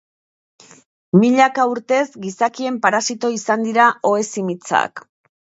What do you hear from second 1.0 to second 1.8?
Milaka